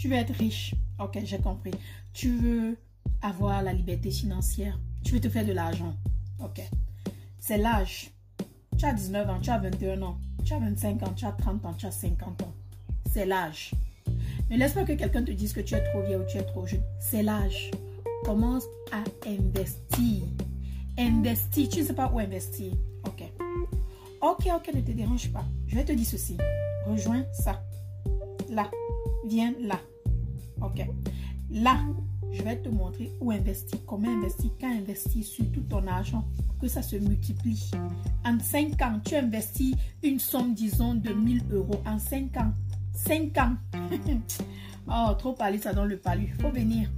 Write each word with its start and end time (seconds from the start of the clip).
Tu 0.00 0.08
veux 0.08 0.16
être 0.16 0.32
riche. 0.32 0.74
Ok, 0.98 1.18
j'ai 1.24 1.36
compris. 1.40 1.72
Tu 2.14 2.34
veux 2.34 2.78
avoir 3.20 3.62
la 3.62 3.74
liberté 3.74 4.10
financière. 4.10 4.80
Tu 5.04 5.12
veux 5.12 5.20
te 5.20 5.28
faire 5.28 5.44
de 5.44 5.52
l'argent. 5.52 5.94
Ok. 6.42 6.62
C'est 7.38 7.58
l'âge. 7.58 8.10
Tu 8.78 8.86
as 8.86 8.94
19 8.94 9.28
ans, 9.28 9.40
tu 9.42 9.50
as 9.50 9.58
21 9.58 10.00
ans, 10.00 10.16
tu 10.42 10.54
as 10.54 10.58
25 10.58 11.02
ans, 11.02 11.12
tu 11.14 11.26
as 11.26 11.32
30 11.32 11.66
ans, 11.66 11.74
tu 11.74 11.84
as 11.84 11.90
50 11.90 12.40
ans. 12.40 12.54
C'est 13.12 13.26
l'âge. 13.26 13.72
Ne 14.48 14.56
laisse 14.56 14.72
pas 14.72 14.84
que 14.84 14.94
quelqu'un 14.94 15.22
te 15.22 15.32
dise 15.32 15.52
que 15.52 15.60
tu 15.60 15.74
es 15.74 15.84
trop 15.90 16.00
vieux 16.00 16.18
ou 16.18 16.24
tu 16.24 16.38
es 16.38 16.44
trop 16.44 16.66
jeune. 16.66 16.82
C'est 16.98 17.22
l'âge. 17.22 17.70
Commence 18.24 18.64
à 18.92 19.04
investir. 19.28 20.22
Investir. 20.96 21.68
Tu 21.68 21.80
ne 21.80 21.84
sais 21.84 21.94
pas 21.94 22.10
où 22.10 22.18
investir. 22.18 22.72
Ok. 23.04 23.22
Ok, 24.22 24.48
ok, 24.56 24.74
ne 24.74 24.80
te 24.80 24.92
dérange 24.92 25.30
pas. 25.30 25.44
Je 25.66 25.74
vais 25.74 25.84
te 25.84 25.92
dire 25.92 26.06
ceci. 26.06 26.38
Rejoins 26.86 27.26
ça. 27.34 27.62
Là. 28.48 28.70
Viens 29.26 29.52
là. 29.60 29.78
Ok. 30.60 30.86
Là, 31.50 31.80
je 32.32 32.42
vais 32.42 32.56
te 32.56 32.68
montrer 32.68 33.12
où 33.20 33.30
investir, 33.30 33.78
comment 33.86 34.08
investir, 34.08 34.50
quand 34.60 34.70
investir 34.70 35.24
sur 35.24 35.50
tout 35.52 35.62
ton 35.62 35.86
argent 35.86 36.24
que 36.60 36.68
ça 36.68 36.82
se 36.82 36.96
multiplie. 36.96 37.70
En 38.24 38.38
5 38.38 38.80
ans, 38.82 39.00
tu 39.04 39.16
investis 39.16 39.74
une 40.02 40.18
somme, 40.18 40.54
disons, 40.54 40.94
de 40.94 41.12
1000 41.12 41.42
euros. 41.52 41.82
En 41.86 41.98
5 41.98 42.36
ans. 42.36 42.52
5 42.94 43.38
ans. 43.38 43.56
oh, 44.88 45.14
trop 45.18 45.32
parler, 45.32 45.58
ça 45.58 45.72
dans 45.72 45.86
le 45.86 45.96
palu. 45.96 46.32
Il 46.34 46.42
faut 46.42 46.50
venir. 46.50 46.90